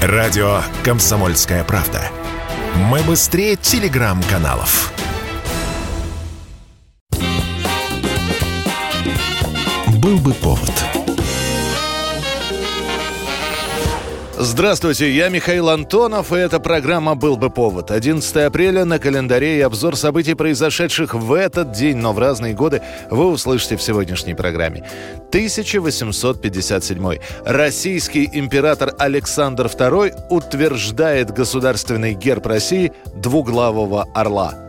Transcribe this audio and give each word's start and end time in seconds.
Радио 0.00 0.60
«Комсомольская 0.84 1.64
правда». 1.64 2.00
Мы 2.76 3.00
быстрее 3.00 3.56
телеграм-каналов. 3.56 4.92
Был 10.00 10.18
бы 10.18 10.34
повод– 10.34 10.72
Здравствуйте, 14.40 15.10
я 15.10 15.30
Михаил 15.30 15.68
Антонов, 15.68 16.32
и 16.32 16.36
эта 16.36 16.60
программа 16.60 17.16
«Был 17.16 17.36
бы 17.36 17.50
повод». 17.50 17.90
11 17.90 18.36
апреля 18.36 18.84
на 18.84 19.00
календаре 19.00 19.58
и 19.58 19.62
обзор 19.62 19.96
событий, 19.96 20.34
произошедших 20.34 21.14
в 21.14 21.32
этот 21.32 21.72
день, 21.72 21.96
но 21.96 22.12
в 22.12 22.20
разные 22.20 22.54
годы, 22.54 22.80
вы 23.10 23.26
услышите 23.26 23.76
в 23.76 23.82
сегодняшней 23.82 24.34
программе. 24.34 24.86
1857. 25.30 27.18
Российский 27.44 28.30
император 28.32 28.94
Александр 28.96 29.66
II 29.66 30.28
утверждает 30.30 31.32
государственный 31.32 32.14
герб 32.14 32.46
России 32.46 32.92
двуглавого 33.16 34.06
орла– 34.14 34.54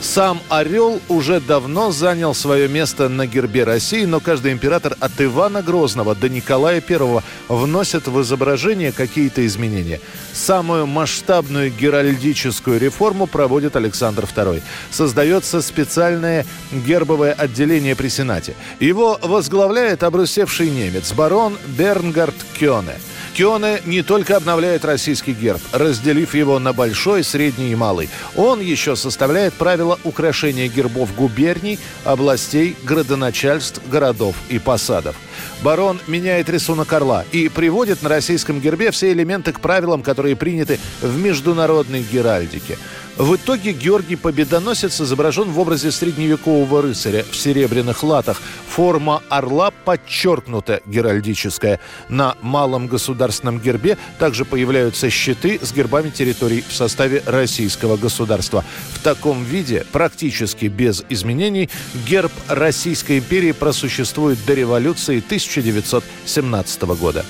сам 0.00 0.40
орел 0.48 1.00
уже 1.08 1.40
давно 1.40 1.90
занял 1.90 2.34
свое 2.34 2.68
место 2.68 3.08
на 3.08 3.26
гербе 3.26 3.64
России, 3.64 4.04
но 4.04 4.20
каждый 4.20 4.52
император 4.52 4.96
от 5.00 5.12
Ивана 5.20 5.62
Грозного 5.62 6.14
до 6.14 6.28
Николая 6.28 6.82
I 6.86 7.22
вносит 7.48 8.06
в 8.06 8.20
изображение 8.22 8.92
какие-то 8.92 9.46
изменения. 9.46 10.00
Самую 10.32 10.86
масштабную 10.86 11.70
геральдическую 11.70 12.78
реформу 12.78 13.26
проводит 13.26 13.76
Александр 13.76 14.24
II. 14.24 14.62
Создается 14.90 15.62
специальное 15.62 16.46
гербовое 16.72 17.32
отделение 17.32 17.96
при 17.96 18.08
Сенате. 18.08 18.54
Его 18.80 19.18
возглавляет 19.22 20.02
обрусевший 20.02 20.70
немец, 20.70 21.12
барон 21.12 21.56
Бернгард 21.66 22.36
Кёне– 22.58 22.94
Кёне 23.36 23.82
не 23.84 24.02
только 24.02 24.34
обновляет 24.34 24.86
российский 24.86 25.34
герб, 25.34 25.60
разделив 25.72 26.34
его 26.34 26.58
на 26.58 26.72
большой, 26.72 27.22
средний 27.22 27.70
и 27.70 27.74
малый. 27.74 28.08
Он 28.34 28.60
еще 28.60 28.96
составляет 28.96 29.52
правила 29.52 29.98
украшения 30.04 30.68
гербов 30.68 31.14
губерний, 31.14 31.78
областей, 32.04 32.74
градоначальств, 32.82 33.82
городов 33.90 34.36
и 34.48 34.58
посадов. 34.58 35.16
Барон 35.62 36.00
меняет 36.06 36.48
рисунок 36.48 36.92
орла 36.92 37.24
и 37.32 37.48
приводит 37.48 38.02
на 38.02 38.08
российском 38.08 38.60
гербе 38.60 38.90
все 38.90 39.12
элементы 39.12 39.52
к 39.52 39.60
правилам, 39.60 40.02
которые 40.02 40.36
приняты 40.36 40.78
в 41.00 41.18
международной 41.18 42.02
геральдике. 42.02 42.78
В 43.16 43.36
итоге 43.36 43.72
Георгий 43.72 44.16
Победоносец 44.16 45.00
изображен 45.00 45.50
в 45.50 45.58
образе 45.58 45.90
средневекового 45.90 46.82
рыцаря 46.82 47.24
в 47.30 47.34
серебряных 47.34 48.02
латах. 48.02 48.42
Форма 48.68 49.22
орла 49.30 49.70
подчеркнута 49.70 50.82
геральдическая. 50.84 51.80
На 52.10 52.36
малом 52.42 52.88
государственном 52.88 53.58
гербе 53.58 53.96
также 54.18 54.44
появляются 54.44 55.08
щиты 55.08 55.58
с 55.62 55.72
гербами 55.72 56.10
территорий 56.10 56.62
в 56.68 56.74
составе 56.74 57.22
российского 57.24 57.96
государства. 57.96 58.66
В 58.92 59.02
таком 59.02 59.44
виде, 59.44 59.86
практически 59.92 60.66
без 60.66 61.02
изменений, 61.08 61.70
герб 62.06 62.32
Российской 62.48 63.18
империи 63.18 63.52
просуществует 63.52 64.38
до 64.46 64.52
революции 64.52 65.20
1917 65.26 66.82
года. 67.00 67.24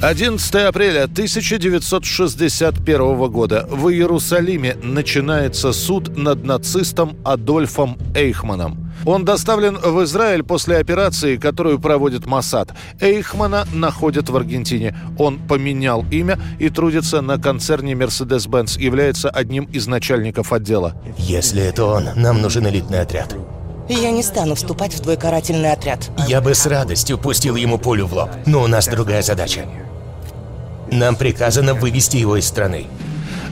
11 0.00 0.54
апреля 0.54 1.04
1961 1.04 3.30
года 3.30 3.66
в 3.68 3.88
Иерусалиме 3.88 4.76
начинается 4.80 5.72
суд 5.72 6.16
над 6.16 6.44
нацистом 6.44 7.16
Адольфом 7.24 7.98
Эйхманом. 8.14 8.92
Он 9.04 9.24
доставлен 9.24 9.76
в 9.76 10.04
Израиль 10.04 10.44
после 10.44 10.78
операции, 10.78 11.36
которую 11.36 11.80
проводит 11.80 12.26
Масад. 12.26 12.72
Эйхмана 13.00 13.66
находят 13.72 14.28
в 14.28 14.36
Аргентине. 14.36 14.96
Он 15.18 15.38
поменял 15.38 16.04
имя 16.12 16.38
и 16.60 16.68
трудится 16.68 17.20
на 17.20 17.38
концерне 17.38 17.94
Mercedes-Benz, 17.94 18.80
является 18.80 19.30
одним 19.30 19.64
из 19.64 19.88
начальников 19.88 20.52
отдела. 20.52 20.94
Если 21.16 21.62
это 21.62 21.84
он, 21.84 22.10
нам 22.14 22.40
нужен 22.40 22.68
элитный 22.68 23.00
отряд. 23.00 23.34
Я 23.88 24.10
не 24.10 24.22
стану 24.22 24.54
вступать 24.54 24.94
в 24.94 25.00
твой 25.00 25.16
карательный 25.16 25.72
отряд. 25.72 26.10
Я 26.26 26.40
бы 26.40 26.54
с 26.54 26.66
радостью 26.66 27.18
пустил 27.18 27.56
ему 27.56 27.78
пулю 27.78 28.06
в 28.06 28.14
лоб, 28.14 28.30
но 28.46 28.62
у 28.62 28.66
нас 28.66 28.86
другая 28.86 29.22
задача. 29.22 29.66
Нам 30.90 31.16
приказано 31.16 31.74
вывести 31.74 32.16
его 32.16 32.36
из 32.36 32.46
страны. 32.46 32.86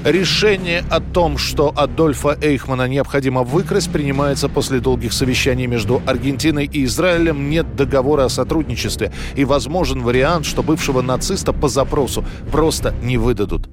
Решение 0.06 0.84
о 0.88 1.00
том, 1.00 1.36
что 1.36 1.72
Адольфа 1.76 2.38
Эйхмана 2.40 2.86
необходимо 2.86 3.42
выкрасть, 3.42 3.90
принимается 3.90 4.48
после 4.48 4.78
долгих 4.78 5.12
совещаний 5.12 5.66
между 5.66 6.00
Аргентиной 6.06 6.70
и 6.72 6.84
Израилем. 6.84 7.50
Нет 7.50 7.74
договора 7.74 8.26
о 8.26 8.28
сотрудничестве. 8.28 9.10
И 9.34 9.44
возможен 9.44 10.04
вариант, 10.04 10.46
что 10.46 10.62
бывшего 10.62 11.02
нациста 11.02 11.52
по 11.52 11.66
запросу 11.66 12.24
просто 12.52 12.94
не 13.02 13.18
выдадут. 13.18 13.68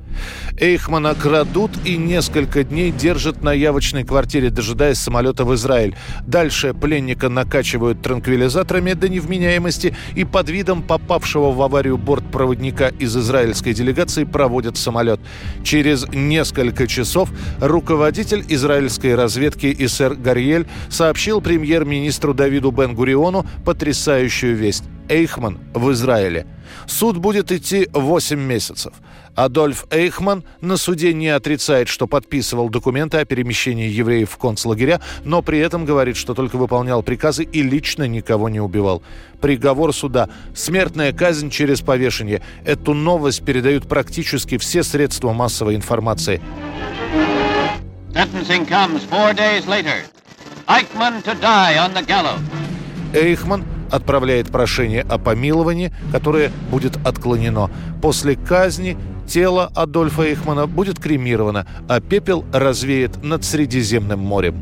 Эйхмана 0.60 1.14
крадут 1.14 1.70
и 1.86 1.98
несколько 1.98 2.64
дней 2.64 2.92
держат 2.92 3.44
на 3.44 3.54
явочной 3.54 4.04
квартире, 4.04 4.50
дожидаясь 4.50 4.98
самолета 4.98 5.46
в 5.46 5.54
Израиль. 5.54 5.96
Дальше 6.26 6.74
пленника 6.74 7.30
накачивают 7.30 8.02
транквилизаторами 8.02 8.94
до 8.94 9.08
невменяемости 9.08 9.96
и 10.16 10.24
под 10.24 10.50
видом 10.50 10.82
попавшего 10.82 11.52
в 11.52 11.62
аварию 11.62 12.00
бортпроводника 12.00 12.88
из 12.88 13.16
израильской 13.16 13.76
делегации 13.76 14.24
проводят 14.24 14.78
самолет. 14.78 15.20
Через 15.64 16.08
несколько 16.30 16.88
часов 16.88 17.30
руководитель 17.60 18.44
израильской 18.48 19.16
разведки 19.16 19.76
Исер 19.80 20.16
Гарьель 20.16 20.68
сообщил 20.90 21.42
премьер-министру 21.42 22.34
Давиду 22.34 22.72
Бен-Гуриону 22.72 23.46
потрясающую 23.66 24.56
весть. 24.56 24.84
Эйхман 25.10 25.60
в 25.74 25.92
Израиле. 25.92 26.48
Суд 26.88 27.18
будет 27.18 27.52
идти 27.52 27.88
8 27.94 28.40
месяцев. 28.40 28.94
Адольф 29.36 29.86
Эйхман 29.90 30.44
на 30.62 30.78
суде 30.78 31.14
не 31.14 31.30
отрицает, 31.30 31.88
что 31.88 32.06
подписывал 32.06 32.70
документы 32.70 33.18
о 33.18 33.26
перемещении 33.26 33.90
евреев 33.90 34.30
в 34.30 34.38
концлагеря, 34.38 35.02
но 35.24 35.42
при 35.42 35.60
этом 35.60 35.86
говорит, 35.86 36.18
что 36.18 36.34
только 36.36 36.58
выполнял 36.58 37.02
приказы 37.02 37.44
и 37.44 37.64
лично 37.64 38.08
никого 38.08 38.50
не 38.50 38.60
убивал. 38.60 39.02
Приговор 39.42 39.94
суда– 39.94 40.30
смертная 40.56 41.14
казнь 41.14 41.50
через 41.50 41.82
повешение. 41.82 42.42
Эту 42.64 42.94
новость 42.94 43.44
передают 43.44 43.88
практически 43.88 44.58
все 44.58 44.84
средства 44.84 45.34
массовой 45.34 45.76
информации. 45.76 46.40
Sentencing 48.14 48.68
comes 48.68 49.02
four 49.10 49.34
days 49.34 49.66
later. 49.66 50.04
Eichmann 50.68 51.24
to 51.24 51.34
die 51.42 51.78
on 51.78 51.94
the 51.94 52.06
gallows. 52.06 52.40
Эйхман 53.14 53.66
отправляет 53.92 54.52
прошение 54.52 55.02
о 55.02 55.18
помиловании, 55.18 55.94
которое 56.12 56.52
будет 56.72 56.98
отклонено. 57.06 57.70
После 58.02 58.36
казни 58.36 58.98
тело 59.28 59.72
Адольфа 59.76 60.24
Эйхмана 60.24 60.68
будет 60.68 61.00
кремировано, 61.00 61.66
а 61.88 62.00
пепел 62.00 62.46
развеет 62.52 63.24
над 63.24 63.44
Средиземным 63.44 64.20
морем. 64.20 64.56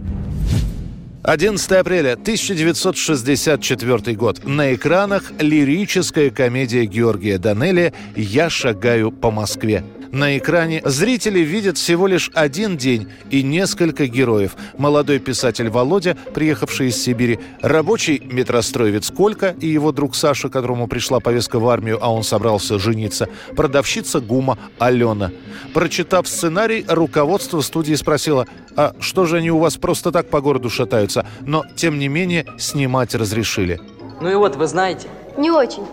11 1.24 1.72
апреля 1.74 2.14
1964 2.14 4.16
год. 4.16 4.44
На 4.44 4.74
экранах 4.74 5.32
лирическая 5.40 6.32
комедия 6.32 6.86
Георгия 6.86 7.38
Данелия 7.38 7.94
«Я 8.16 8.50
шагаю 8.50 9.12
по 9.12 9.30
Москве». 9.30 9.84
На 10.12 10.38
экране 10.38 10.82
зрители 10.84 11.40
видят 11.40 11.78
всего 11.78 12.06
лишь 12.06 12.30
один 12.34 12.76
день 12.76 13.08
и 13.30 13.44
несколько 13.44 14.08
героев. 14.08 14.56
Молодой 14.78 15.20
писатель 15.20 15.70
Володя, 15.70 16.18
приехавший 16.34 16.90
из 16.90 17.02
Сибири, 17.02 17.40
рабочий 17.62 18.20
метростроевец 18.20 19.10
Колька 19.10 19.56
и 19.62 19.68
его 19.68 19.94
друг 19.94 20.16
Саша, 20.16 20.50
которому 20.50 20.88
пришла 20.88 21.22
повестка 21.22 21.60
в 21.60 21.70
армию, 21.70 21.98
а 22.02 22.12
он 22.12 22.24
собрался 22.24 22.78
жениться, 22.78 23.30
продавщица 23.56 24.20
ГУМа 24.20 24.58
Алена. 24.80 25.32
Прочитав 25.74 26.28
сценарий, 26.28 26.86
руководство 26.90 27.62
студии 27.62 27.94
спросило, 27.94 28.48
а 28.76 28.94
что 29.00 29.26
же 29.26 29.38
они 29.38 29.50
у 29.50 29.60
вас 29.60 29.78
просто 29.78 30.12
так 30.12 30.30
по 30.30 30.42
городу 30.42 30.70
шатаются? 30.70 31.26
Но, 31.42 31.64
тем 31.78 32.00
не 32.00 32.10
менее, 32.10 32.46
снимать 32.58 33.16
разрешили. 33.16 33.80
Ну 34.20 34.30
и 34.30 34.36
вот, 34.36 34.58
вы 34.58 34.68
знаете... 34.68 35.08
Не 35.38 35.52
очень. 35.52 35.86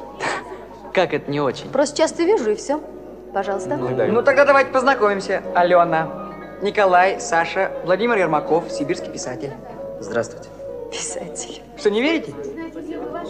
Как 0.93 1.15
это 1.15 1.31
не 1.31 1.41
очень? 1.41 1.67
Просто 1.67 1.97
часто 1.99 2.25
вижу 2.25 2.51
и 2.51 2.57
все. 2.57 2.83
Пожалуйста. 3.33 3.77
Ну, 3.77 3.91
ну 4.13 4.23
тогда 4.23 4.45
давайте 4.45 4.71
познакомимся. 4.71 5.43
Алена, 5.55 6.33
Николай, 6.63 7.21
Саша, 7.21 7.71
Владимир 7.85 8.17
Ермаков, 8.19 8.71
сибирский 8.71 9.11
писатель. 9.11 9.53
Здравствуйте. 10.01 10.49
Писатель. 10.91 11.63
Что, 11.77 11.91
не 11.91 12.01
верите? 12.01 12.33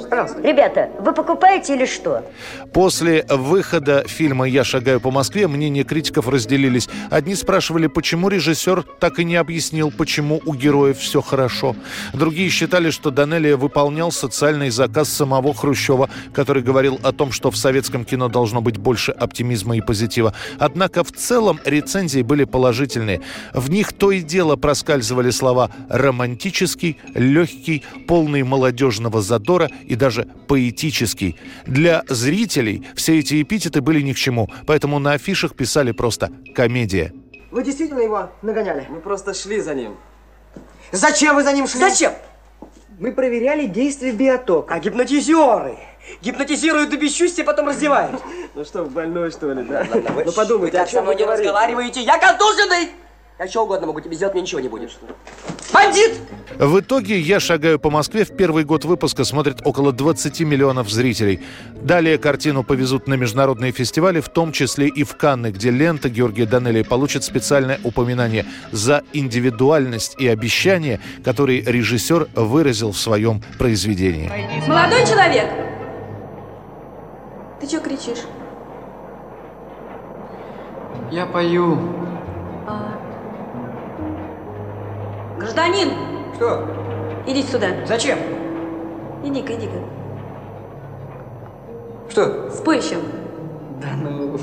Пожалуйста. 0.08 0.40
Ребята, 0.40 0.90
вы 1.00 1.12
покупаете 1.12 1.74
или 1.74 1.84
что? 1.84 2.24
После 2.72 3.26
выхода 3.28 4.04
фильма 4.06 4.46
«Я 4.46 4.64
шагаю 4.64 5.00
по 5.00 5.10
Москве» 5.10 5.48
мнения 5.48 5.84
критиков 5.84 6.28
разделились. 6.28 6.88
Одни 7.10 7.34
спрашивали, 7.34 7.88
почему 7.88 8.28
режиссер 8.28 8.84
так 9.00 9.18
и 9.18 9.24
не 9.24 9.36
объяснил, 9.36 9.90
почему 9.90 10.40
у 10.46 10.54
героев 10.54 10.98
все 10.98 11.20
хорошо. 11.20 11.76
Другие 12.14 12.48
считали, 12.48 12.90
что 12.90 13.10
Данелия 13.10 13.56
выполнял 13.56 14.10
социальный 14.10 14.70
заказ 14.70 15.10
самого 15.10 15.52
Хрущева, 15.52 16.08
который 16.32 16.62
говорил 16.62 16.98
о 17.02 17.12
том, 17.12 17.30
что 17.30 17.50
в 17.50 17.56
советском 17.56 18.04
кино 18.04 18.28
должно 18.28 18.62
быть 18.62 18.78
больше 18.78 19.12
оптимизма 19.12 19.76
и 19.76 19.80
позитива. 19.82 20.32
Однако 20.58 21.04
в 21.04 21.12
целом 21.12 21.60
рецензии 21.64 22.22
были 22.22 22.44
положительные. 22.44 23.20
В 23.52 23.68
них 23.70 23.92
то 23.92 24.10
и 24.10 24.20
дело 24.20 24.56
проскальзывали 24.56 25.30
слова 25.30 25.70
«романтический», 25.90 26.96
«легкий», 27.14 27.84
«полный 28.06 28.42
молодежного 28.42 29.20
задора» 29.20 29.70
и 29.86 29.97
даже 29.98 30.26
поэтический. 30.46 31.36
Для 31.66 32.02
зрителей 32.08 32.86
все 32.94 33.18
эти 33.18 33.42
эпитеты 33.42 33.80
были 33.82 34.00
ни 34.00 34.12
к 34.12 34.16
чему, 34.16 34.48
поэтому 34.66 34.98
на 34.98 35.12
афишах 35.12 35.54
писали 35.54 35.92
просто 35.92 36.30
«комедия». 36.54 37.12
Вы 37.50 37.64
действительно 37.64 38.00
его 38.00 38.30
нагоняли? 38.42 38.86
Мы 38.88 39.00
просто 39.00 39.34
шли 39.34 39.60
за 39.60 39.74
ним. 39.74 39.96
Зачем 40.92 41.34
вы 41.34 41.42
за 41.42 41.52
ним 41.52 41.66
шли? 41.66 41.80
Зачем? 41.80 42.12
Мы 42.98 43.12
проверяли 43.12 43.66
действие 43.66 44.12
биотока. 44.12 44.74
А 44.74 44.80
гипнотизеры 44.80 45.78
гипнотизируют 46.20 46.90
до 46.90 46.96
бесчувствия, 46.96 47.44
потом 47.44 47.68
раздевают. 47.68 48.20
Ну 48.54 48.64
что, 48.64 48.84
больной 48.84 49.30
что 49.30 49.52
ли, 49.52 49.62
да? 49.62 49.86
Ну 50.24 50.32
подумайте, 50.32 50.78
о 50.78 50.86
чем 50.86 51.04
вы 51.04 51.14
говорите? 51.14 51.48
разговариваете? 51.48 52.02
Я 52.02 52.18
контуженный! 52.18 52.88
Я 53.38 53.46
что 53.46 53.62
угодно 53.62 53.86
могу 53.86 54.00
тебе 54.00 54.16
сделать, 54.16 54.34
мне 54.34 54.42
ничего 54.42 54.58
не 54.58 54.68
будет. 54.68 54.90
Бандит! 55.72 56.18
В 56.58 56.80
итоге 56.80 57.20
«Я 57.20 57.38
шагаю 57.38 57.78
по 57.78 57.88
Москве» 57.88 58.24
в 58.24 58.36
первый 58.36 58.64
год 58.64 58.84
выпуска 58.84 59.22
смотрит 59.22 59.60
около 59.64 59.92
20 59.92 60.40
миллионов 60.40 60.90
зрителей. 60.90 61.40
Далее 61.80 62.18
картину 62.18 62.64
повезут 62.64 63.06
на 63.06 63.14
международные 63.14 63.70
фестивали, 63.70 64.18
в 64.18 64.28
том 64.28 64.50
числе 64.50 64.88
и 64.88 65.04
в 65.04 65.16
Канны, 65.16 65.52
где 65.52 65.70
лента 65.70 66.08
Георгия 66.08 66.46
Данелия 66.46 66.82
получит 66.82 67.22
специальное 67.22 67.78
упоминание 67.84 68.44
за 68.72 69.02
индивидуальность 69.12 70.16
и 70.18 70.26
обещание, 70.26 70.98
которые 71.24 71.62
режиссер 71.62 72.30
выразил 72.34 72.90
в 72.90 72.98
своем 72.98 73.40
произведении. 73.56 74.28
Молодой 74.66 75.06
человек! 75.06 75.48
Ты 77.60 77.68
что 77.68 77.78
кричишь? 77.78 78.24
Я 81.12 81.24
пою. 81.26 81.78
Гражданин! 85.48 85.88
Что? 86.36 86.66
Идите 87.26 87.52
сюда. 87.52 87.68
Зачем? 87.86 88.18
Иди-ка, 89.24 89.54
иди-ка. 89.54 89.78
Что? 92.10 92.50
Спой 92.50 92.76
еще. 92.76 92.96
Да 93.80 93.88
ну... 94.02 94.38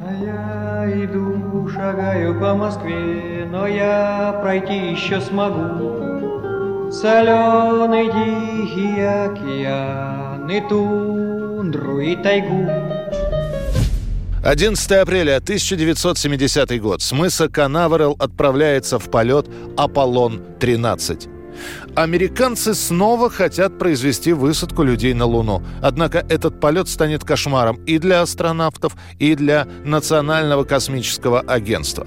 А 0.00 0.12
я 0.22 1.04
иду, 1.04 1.68
шагаю 1.68 2.38
по 2.38 2.54
Москве, 2.54 3.44
но 3.50 3.66
я 3.66 4.38
пройти 4.40 4.92
еще 4.92 5.20
смогу. 5.20 6.92
Соленый 6.92 8.06
тихий 8.06 9.02
океан 9.02 10.48
и 10.48 10.60
тундру 10.60 11.98
и 11.98 12.14
тайгу. 12.14 12.99
11 14.42 14.92
апреля 14.92 15.36
1970 15.36 16.80
год. 16.80 17.02
С 17.02 17.12
мыса 17.12 17.48
Канаверал 17.48 18.16
отправляется 18.18 18.98
в 18.98 19.10
полет 19.10 19.46
«Аполлон-13». 19.76 21.39
Американцы 21.94 22.74
снова 22.74 23.30
хотят 23.30 23.78
произвести 23.78 24.32
высадку 24.32 24.82
людей 24.82 25.14
на 25.14 25.26
Луну. 25.26 25.62
Однако 25.82 26.24
этот 26.28 26.60
полет 26.60 26.88
станет 26.88 27.24
кошмаром 27.24 27.76
и 27.86 27.98
для 27.98 28.22
астронавтов, 28.22 28.96
и 29.18 29.34
для 29.34 29.66
Национального 29.84 30.64
космического 30.64 31.40
агентства. 31.40 32.06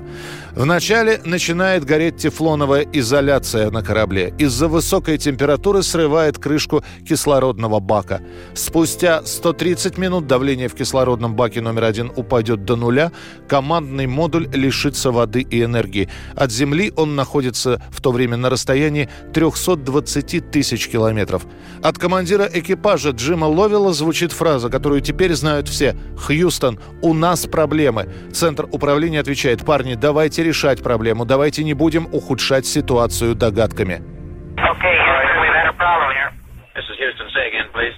Вначале 0.55 1.19
начинает 1.25 1.83
гореть 1.83 2.17
тефлоновая 2.17 2.85
изоляция 2.93 3.71
на 3.71 3.81
корабле. 3.81 4.33
Из-за 4.37 4.67
высокой 4.67 5.17
температуры 5.17 5.81
срывает 5.81 6.37
крышку 6.37 6.83
кислородного 7.07 7.79
бака. 7.79 8.21
Спустя 8.53 9.23
130 9.23 9.97
минут 9.97 10.27
давление 10.27 10.67
в 10.67 10.75
кислородном 10.75 11.35
баке 11.35 11.61
номер 11.61 11.85
один 11.85 12.11
упадет 12.15 12.65
до 12.65 12.75
нуля. 12.75 13.11
Командный 13.47 14.05
модуль 14.05 14.47
лишится 14.53 15.11
воды 15.11 15.41
и 15.41 15.63
энергии. 15.63 16.07
От 16.35 16.51
Земли 16.51 16.93
он 16.95 17.15
находится 17.15 17.81
в 17.89 18.01
то 18.01 18.11
время 18.11 18.37
на 18.37 18.49
расстоянии 18.51 19.09
320 19.51 20.51
тысяч 20.51 20.87
километров. 20.87 21.43
От 21.83 21.97
командира 21.97 22.47
экипажа 22.51 23.09
Джима 23.09 23.45
Ловела 23.45 23.91
звучит 23.91 24.31
фраза, 24.31 24.69
которую 24.69 25.01
теперь 25.01 25.33
знают 25.33 25.67
все. 25.67 25.95
«Хьюстон, 26.17 26.79
у 27.01 27.13
нас 27.13 27.45
проблемы». 27.45 28.07
Центр 28.31 28.65
управления 28.71 29.19
отвечает, 29.19 29.65
парни, 29.65 29.95
давайте 29.95 30.43
решать 30.43 30.81
проблему, 30.81 31.25
давайте 31.25 31.63
не 31.63 31.73
будем 31.73 32.07
ухудшать 32.11 32.65
ситуацию 32.65 33.35
догадками. 33.35 34.01
Okay, 34.55 34.95
Houston, 34.95 35.41
we've 35.41 35.53
had 35.53 35.67
a 35.67 35.73
problem 35.73 36.09
here. 36.15 36.31
This 36.75 36.85
is 36.89 36.97
Houston. 36.97 37.27
Say 37.33 37.47
again, 37.49 37.67
please. 37.73 37.95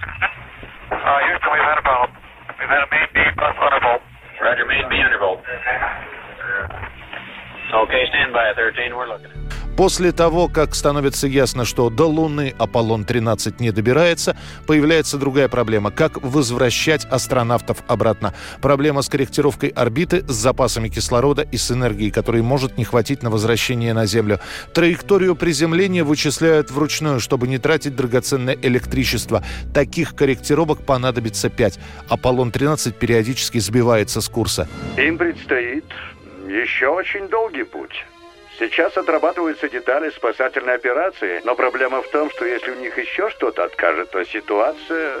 Uh, 0.90 1.18
Houston, 1.26 1.50
we've 1.52 1.68
had 1.70 1.78
a 1.78 1.82
problem. 1.82 2.10
We've 2.58 2.68
had 2.68 2.82
a 2.82 2.90
main 2.90 3.08
B 3.14 3.20
plus 3.38 3.54
undervolt. 3.62 4.02
Roger, 4.42 4.66
main 4.66 4.88
B 4.90 4.96
undervolt. 4.98 5.40
Okay, 7.74 8.02
stand 8.10 8.32
by, 8.32 8.52
13. 8.56 8.96
We're 8.96 9.08
looking. 9.08 9.45
После 9.76 10.10
того, 10.10 10.48
как 10.48 10.74
становится 10.74 11.26
ясно, 11.26 11.66
что 11.66 11.90
до 11.90 12.08
Луны 12.08 12.54
Аполлон-13 12.58 13.56
не 13.58 13.72
добирается, 13.72 14.34
появляется 14.66 15.18
другая 15.18 15.48
проблема– 15.48 15.90
как 15.96 16.22
возвращать 16.22 17.04
астронавтов 17.04 17.84
обратно. 17.86 18.32
Проблема 18.62 19.02
с 19.02 19.10
корректировкой 19.10 19.68
орбиты, 19.68 20.24
с 20.26 20.32
запасами 20.32 20.88
кислорода 20.88 21.42
и 21.42 21.58
с 21.58 21.70
энергией, 21.70 22.10
которой 22.10 22.40
может 22.40 22.78
не 22.78 22.84
хватить 22.84 23.22
на 23.22 23.28
возвращение 23.28 23.92
на 23.92 24.06
Землю. 24.06 24.40
Траекторию 24.72 25.36
приземления 25.36 26.04
вычисляют 26.04 26.70
вручную, 26.70 27.20
чтобы 27.20 27.46
не 27.46 27.58
тратить 27.58 27.94
драгоценное 27.94 28.56
электричество. 28.62 29.44
Таких 29.74 30.14
корректировок 30.14 30.86
понадобится 30.86 31.50
пять. 31.50 31.78
Аполлон-13 32.08 32.92
периодически 32.92 33.58
сбивается 33.58 34.22
с 34.22 34.28
курса. 34.30 34.68
Им 34.96 35.18
предстоит 35.18 35.84
еще 36.48 36.88
очень 36.88 37.28
долгий 37.28 37.64
путь. 37.64 38.06
Сейчас 38.58 38.96
отрабатываются 38.96 39.68
детали 39.68 40.08
спасательной 40.10 40.74
операции, 40.74 41.42
но 41.44 41.54
проблема 41.54 42.00
в 42.00 42.08
том, 42.08 42.30
что 42.30 42.46
если 42.46 42.70
у 42.70 42.76
них 42.76 42.96
еще 42.96 43.28
что-то 43.28 43.64
откажет, 43.64 44.10
то 44.10 44.24
ситуация 44.24 45.18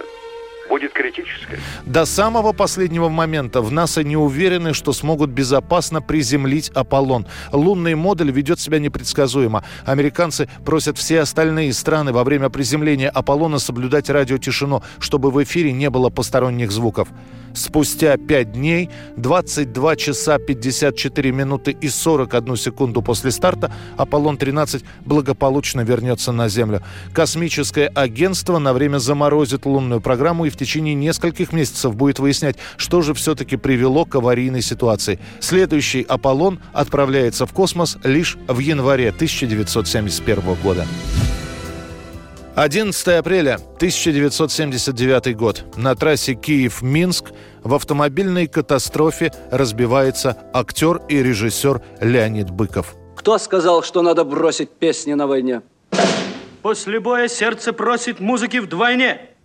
будет 0.68 0.92
критической. 0.92 1.58
До 1.84 2.04
самого 2.04 2.52
последнего 2.52 3.08
момента 3.08 3.62
в 3.62 3.70
НАСА 3.70 4.02
не 4.02 4.16
уверены, 4.16 4.74
что 4.74 4.92
смогут 4.92 5.30
безопасно 5.30 6.02
приземлить 6.02 6.70
Аполлон. 6.70 7.26
Лунный 7.52 7.94
модуль 7.94 8.30
ведет 8.30 8.60
себя 8.60 8.78
непредсказуемо. 8.78 9.64
Американцы 9.84 10.48
просят 10.64 10.98
все 10.98 11.20
остальные 11.20 11.72
страны 11.72 12.12
во 12.12 12.24
время 12.24 12.48
приземления 12.48 13.08
Аполлона 13.08 13.58
соблюдать 13.58 14.10
радиотишину, 14.10 14.82
чтобы 14.98 15.30
в 15.30 15.42
эфире 15.42 15.72
не 15.72 15.90
было 15.90 16.10
посторонних 16.10 16.70
звуков. 16.72 17.08
Спустя 17.56 18.18
5 18.18 18.52
дней, 18.52 18.90
22 19.16 19.96
часа 19.96 20.38
54 20.38 21.32
минуты 21.32 21.70
и 21.70 21.88
41 21.88 22.56
секунду 22.56 23.00
после 23.00 23.30
старта, 23.30 23.72
Аполлон-13 23.96 24.84
благополучно 25.06 25.80
вернется 25.80 26.32
на 26.32 26.50
Землю. 26.50 26.82
Космическое 27.14 27.86
агентство 27.86 28.58
на 28.58 28.74
время 28.74 28.98
заморозит 28.98 29.64
лунную 29.64 30.02
программу 30.02 30.44
и 30.44 30.50
в 30.56 30.58
течение 30.58 30.94
нескольких 30.94 31.52
месяцев 31.52 31.94
будет 31.94 32.18
выяснять, 32.18 32.56
что 32.78 33.02
же 33.02 33.12
все-таки 33.12 33.56
привело 33.56 34.06
к 34.06 34.14
аварийной 34.14 34.62
ситуации. 34.62 35.18
Следующий 35.40 36.02
Аполлон 36.08 36.60
отправляется 36.72 37.44
в 37.44 37.52
космос 37.52 37.98
лишь 38.04 38.38
в 38.48 38.58
январе 38.58 39.10
1971 39.10 40.54
года. 40.62 40.86
11 42.54 43.08
апреля 43.08 43.56
1979 43.76 45.36
год. 45.36 45.64
На 45.76 45.94
трассе 45.94 46.32
Киев-Минск 46.32 47.32
в 47.62 47.74
автомобильной 47.74 48.46
катастрофе 48.46 49.30
разбивается 49.50 50.38
актер 50.54 51.02
и 51.10 51.22
режиссер 51.22 51.82
Леонид 52.00 52.48
Быков. 52.48 52.96
Кто 53.14 53.36
сказал, 53.36 53.82
что 53.82 54.00
надо 54.00 54.24
бросить 54.24 54.70
песни 54.70 55.12
на 55.12 55.26
войне? 55.26 55.60
После 56.62 56.98
боя 56.98 57.28
сердце 57.28 57.74
просит 57.74 58.20
музыки 58.20 58.56
вдвойне. 58.56 59.35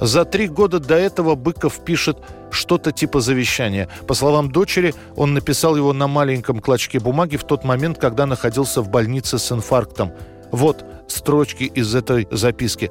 За 0.00 0.24
три 0.24 0.48
года 0.48 0.80
до 0.80 0.96
этого 0.96 1.34
Быков 1.34 1.84
пишет 1.84 2.18
что-то 2.50 2.90
типа 2.90 3.20
завещания. 3.20 3.88
По 4.06 4.14
словам 4.14 4.50
дочери, 4.50 4.94
он 5.14 5.34
написал 5.34 5.76
его 5.76 5.92
на 5.92 6.08
маленьком 6.08 6.60
клочке 6.60 6.98
бумаги 6.98 7.36
в 7.36 7.44
тот 7.44 7.64
момент, 7.64 7.98
когда 7.98 8.26
находился 8.26 8.80
в 8.80 8.88
больнице 8.88 9.38
с 9.38 9.52
инфарктом. 9.52 10.12
Вот 10.50 10.84
строчки 11.06 11.64
из 11.64 11.94
этой 11.94 12.26
записки. 12.30 12.90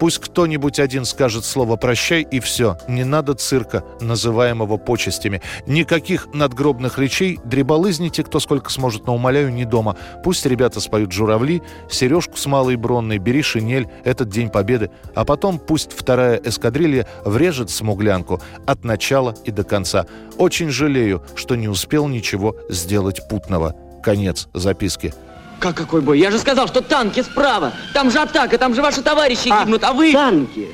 Пусть 0.00 0.18
кто-нибудь 0.18 0.80
один 0.80 1.04
скажет 1.04 1.44
слово 1.44 1.76
«прощай» 1.76 2.22
и 2.22 2.40
все. 2.40 2.78
Не 2.88 3.04
надо 3.04 3.34
цирка, 3.34 3.84
называемого 4.00 4.78
почестями. 4.78 5.42
Никаких 5.66 6.28
надгробных 6.32 6.98
речей. 6.98 7.38
Дреболызните, 7.44 8.24
кто 8.24 8.40
сколько 8.40 8.70
сможет, 8.70 9.06
но 9.06 9.14
умоляю, 9.14 9.52
не 9.52 9.66
дома. 9.66 9.98
Пусть 10.24 10.46
ребята 10.46 10.80
споют 10.80 11.12
«Журавли», 11.12 11.60
«Сережку 11.90 12.38
с 12.38 12.46
малой 12.46 12.76
бронной», 12.76 13.18
«Бери 13.18 13.42
шинель», 13.42 13.88
«Этот 14.02 14.30
день 14.30 14.48
победы». 14.48 14.90
А 15.14 15.26
потом 15.26 15.58
пусть 15.58 15.92
вторая 15.92 16.40
эскадрилья 16.42 17.06
врежет 17.26 17.68
смуглянку 17.68 18.40
от 18.66 18.84
начала 18.84 19.34
и 19.44 19.50
до 19.50 19.64
конца. 19.64 20.06
Очень 20.38 20.70
жалею, 20.70 21.22
что 21.36 21.56
не 21.56 21.68
успел 21.68 22.08
ничего 22.08 22.56
сделать 22.70 23.28
путного. 23.28 23.76
Конец 24.02 24.48
записки. 24.54 25.12
Как 25.60 25.76
какой 25.76 26.00
бой? 26.00 26.18
Я 26.18 26.30
же 26.30 26.38
сказал, 26.38 26.66
что 26.68 26.80
танки 26.80 27.22
справа. 27.22 27.74
Там 27.92 28.10
же 28.10 28.18
атака, 28.18 28.56
там 28.56 28.74
же 28.74 28.80
ваши 28.80 29.02
товарищи 29.02 29.48
гибнут, 29.48 29.84
а 29.84 29.92
вы... 29.92 30.12
Танки? 30.12 30.68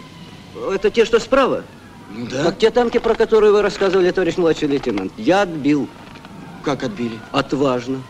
Это 0.72 0.90
те, 0.90 1.04
что 1.04 1.18
справа? 1.18 1.64
Ну 2.10 2.26
да. 2.26 2.44
Как 2.44 2.58
те 2.58 2.70
танки, 2.70 2.98
про 2.98 3.14
которые 3.14 3.52
вы 3.52 3.62
рассказывали, 3.62 4.10
товарищ 4.12 4.36
младший 4.36 4.68
лейтенант. 4.68 5.12
Я 5.16 5.42
отбил. 5.42 5.88
Как 6.62 6.84
отбили? 6.84 7.18
Отважно. 7.32 8.00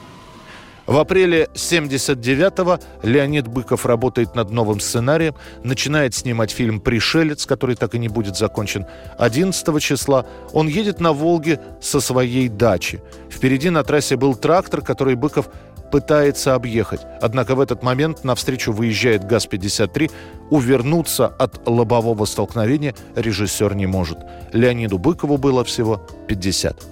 В 0.86 0.98
апреле 0.98 1.48
79-го 1.54 2.78
Леонид 3.02 3.48
Быков 3.48 3.86
работает 3.86 4.36
над 4.36 4.50
новым 4.50 4.78
сценарием, 4.78 5.34
начинает 5.64 6.14
снимать 6.14 6.52
фильм 6.52 6.78
«Пришелец», 6.78 7.44
который 7.44 7.74
так 7.74 7.96
и 7.96 7.98
не 7.98 8.08
будет 8.08 8.36
закончен. 8.36 8.86
11 9.18 9.82
числа 9.82 10.26
он 10.52 10.68
едет 10.68 11.00
на 11.00 11.12
Волге 11.12 11.58
со 11.80 12.00
своей 12.00 12.48
дачи. 12.48 13.02
Впереди 13.28 13.70
на 13.70 13.82
трассе 13.82 14.16
был 14.16 14.36
трактор, 14.36 14.80
который 14.80 15.16
Быков 15.16 15.48
пытается 15.96 16.54
объехать. 16.54 17.00
Однако 17.22 17.54
в 17.54 17.60
этот 17.60 17.82
момент 17.82 18.22
навстречу 18.22 18.70
выезжает 18.70 19.24
ГАЗ-53. 19.24 20.10
Увернуться 20.50 21.26
от 21.26 21.66
лобового 21.66 22.26
столкновения 22.26 22.94
режиссер 23.14 23.74
не 23.74 23.86
может. 23.86 24.18
Леониду 24.52 24.98
Быкову 24.98 25.38
было 25.38 25.64
всего 25.64 26.06
50. 26.28 26.82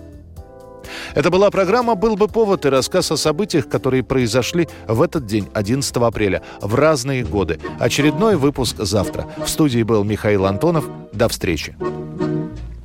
Это 1.14 1.30
была 1.30 1.50
программа 1.50 1.96
«Был 1.96 2.16
бы 2.16 2.28
повод» 2.28 2.64
и 2.64 2.70
рассказ 2.70 3.12
о 3.12 3.18
событиях, 3.18 3.68
которые 3.68 4.02
произошли 4.02 4.68
в 4.88 5.02
этот 5.02 5.26
день, 5.26 5.50
11 5.52 5.94
апреля, 5.96 6.40
в 6.62 6.75
разные 6.75 7.25
годы. 7.25 7.61
Очередной 7.78 8.37
выпуск 8.37 8.76
завтра. 8.78 9.26
В 9.37 9.49
студии 9.50 9.82
был 9.82 10.02
Михаил 10.02 10.46
Антонов. 10.46 10.88
До 11.12 11.28
встречи. 11.28 11.76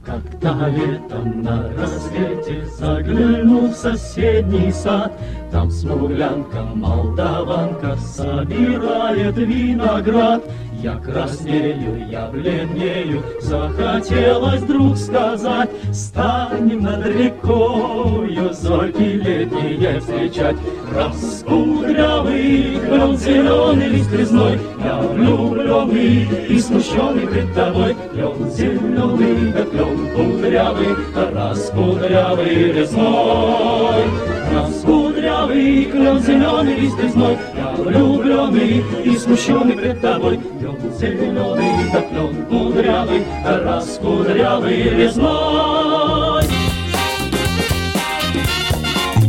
Когда 0.09 0.67
летом 0.69 1.43
на 1.43 1.71
рассвете 1.77 2.65
заглянул 2.65 3.69
в 3.69 3.75
соседний 3.75 4.71
сад, 4.71 5.13
Там 5.51 5.72
смуглянка, 5.72 6.62
молдаванка 6.75 7.96
собирает 7.98 9.36
виноград. 9.36 10.44
Я 10.82 10.96
краснею, 10.96 12.08
я 12.10 12.27
бледнею, 12.27 13.22
захотелось 13.41 14.62
вдруг 14.62 14.96
сказать, 14.96 15.70
Станем 15.91 16.84
над 16.84 17.06
рекою 17.06 18.53
зойки 18.53 19.01
летние 19.01 20.00
встречать. 20.00 20.56
Раскудрявый 20.96 22.79
клен 22.79 23.18
зеленый 23.18 23.88
лист 23.88 24.13
резной, 24.13 24.60
Я 24.84 25.00
влюбленный 25.00 26.48
и 26.48 26.60
смущенный 26.60 27.27
пред 27.27 27.53
тобой. 27.53 27.98
Клен 28.13 28.50
зеленый, 28.51 29.51
да 29.51 29.63
клен 29.63 30.15
кудрявый, 30.15 30.96
раскудрявый 31.34 32.72
резной. 32.72 34.06
Раскудрявый 35.39 35.86
клен 35.86 36.19
зеленый 36.19 36.75
лист 36.75 37.00
резной, 37.00 37.38
Я 37.55 37.72
влюбленный 37.72 38.84
и 39.05 39.17
смущенный 39.17 39.74
пред 39.74 40.01
тобой 40.01 40.38
клен 40.38 40.77
зеленый, 41.00 41.91
да 41.93 42.01
клен 42.01 42.46
кудрявый, 42.48 43.24
раскудрявый 43.46 44.84
резной. 44.89 46.43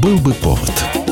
Был 0.03 0.19
бы 0.19 0.35
повод. 0.35 1.10